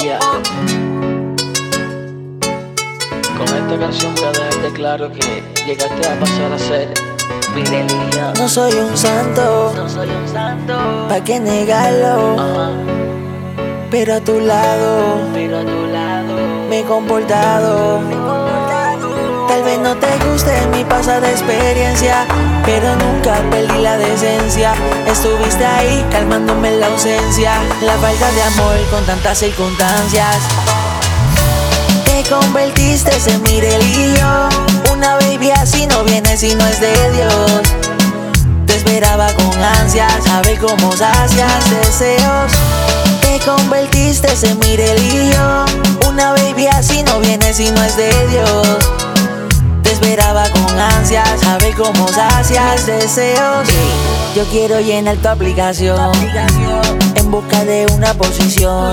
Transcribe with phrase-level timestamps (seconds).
[0.00, 0.08] Con
[3.48, 6.88] esta canción voy a dejarte claro que llegaste a pasar a ser
[7.54, 7.62] mi.
[8.40, 11.06] No soy un santo, No soy un santo.
[11.06, 12.40] ¿pa' qué negarlo?
[12.40, 12.70] Ajá,
[13.90, 16.34] Pero a tu lado pero a tu lado.
[16.70, 18.00] me he comportado.
[19.70, 22.26] Vez no te guste mi pasada experiencia,
[22.64, 24.74] pero nunca perdí la decencia.
[25.06, 30.36] Estuviste ahí calmándome la ausencia, la falta de amor con tantas circunstancias.
[32.04, 34.48] Te convertiste en mi religión.
[34.92, 37.62] Una baby así no viene si no es de Dios.
[38.66, 42.52] Te esperaba con ansias, saber cómo sacias deseos.
[43.20, 45.64] Te convertiste en mi religión.
[46.08, 48.99] Una baby así no viene si no es de Dios.
[50.00, 53.68] Esperaba con ansias, saber cómo sacias deseos.
[54.34, 56.10] Yo quiero llenar tu aplicación
[57.16, 58.92] en busca de una posición.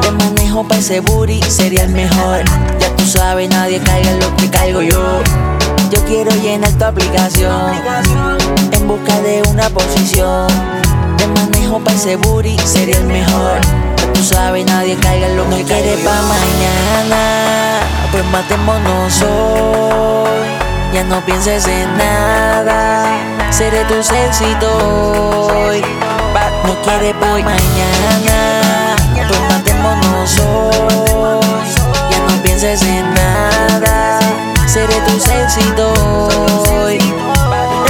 [0.00, 2.42] Te manejo para ese booty, sería el mejor.
[2.78, 5.20] Ya tú sabes, nadie caiga en lo que caigo yo.
[5.90, 7.74] Yo quiero llenar tu aplicación
[8.72, 10.46] en busca de una posición.
[11.18, 13.60] Te manejo para ese booty, sería el mejor.
[13.98, 17.80] Ya tú sabes, nadie caiga en lo que quiere pa' mañana.
[18.10, 19.69] Pues matémonos hoy.
[21.00, 23.06] Ya no pienses en nada.
[23.50, 24.68] Seré tu éxito
[25.48, 25.80] hoy.
[26.66, 28.96] No quiere pa' mañana.
[29.26, 31.40] Pues matémonos hoy.
[32.10, 34.20] Ya no pienses en nada.
[34.66, 35.94] Seré tu éxito
[36.70, 36.98] hoy.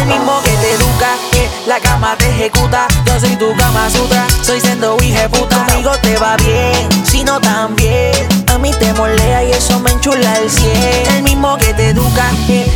[0.00, 2.88] El mismo que te educa, que la cama te ejecuta.
[3.04, 5.64] Yo soy tu cama sutra, soy siendo hija puta.
[5.64, 8.26] Conmigo te va bien, si no también.
[8.52, 9.05] A mí te molea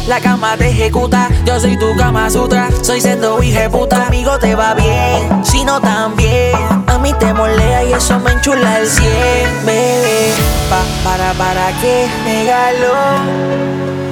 [0.07, 1.29] la cama te ejecuta.
[1.45, 4.05] Yo soy tu cama sutra, soy siendo hija puta.
[4.05, 6.57] Conmigo te va bien, si no también.
[6.87, 10.33] A mí te molea y eso me enchula el cien, bebé.
[10.69, 12.95] Pa, para, para qué negarlo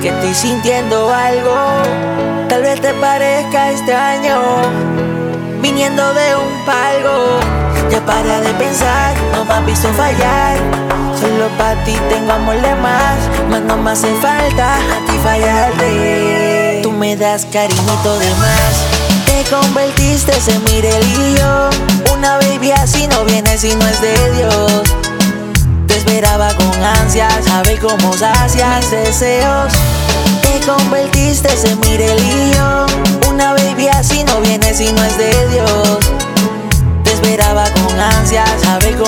[0.01, 1.55] que estoy sintiendo algo.
[2.49, 4.41] Tal vez te parezca extraño,
[5.61, 7.41] viniendo de un palco.
[7.91, 10.98] Ya para de pensar, no me has visto fallar.
[11.39, 13.17] Solo para ti tengo amor de más,
[13.49, 16.81] más no me hace falta a ti fallarte.
[16.83, 18.75] Tú me das cariñito de más.
[19.25, 21.71] Te convertiste en mi religión.
[22.13, 24.83] Una baby así no viene si no es de Dios.
[25.87, 29.73] Te esperaba con ansias, saber cómo sacias deseos.
[30.43, 32.87] Te convertiste en mi religión.
[33.29, 35.99] Una baby así no viene si no es de Dios.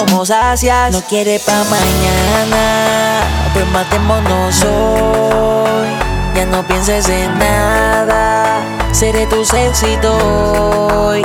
[0.01, 0.93] Cómo sacias.
[0.93, 3.21] No quiere pa' mañana,
[3.53, 5.89] pues matémonos hoy.
[6.35, 8.63] Ya no pienses en nada,
[8.93, 10.17] seré tu éxito
[11.07, 11.23] hoy.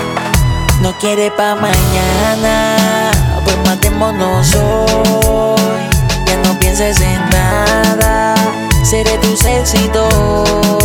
[0.81, 3.11] No quiere pa' mañana,
[3.43, 5.81] pues matémonos hoy.
[6.25, 8.35] Ya no pienses en nada,
[8.83, 10.07] seré tu éxito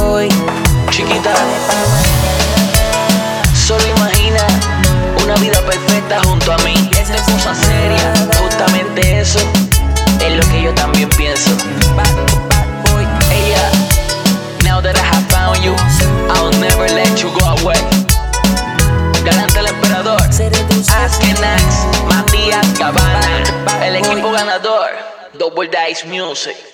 [0.00, 0.28] hoy.
[0.90, 1.32] Chiquita,
[3.54, 4.46] solo imagina
[5.24, 6.89] una vida perfecta junto a mí.
[7.20, 9.38] Esto es cosa seria, justamente eso
[10.24, 11.50] es lo que yo también pienso.
[13.30, 13.70] Ella,
[14.64, 15.74] now that I have found you,
[16.30, 17.76] I'll never let you go away.
[19.22, 21.62] Galante el emperador, Askenax,
[22.08, 23.44] Matías Cabana,
[23.84, 24.88] el equipo ganador,
[25.34, 26.69] Double Dice Music.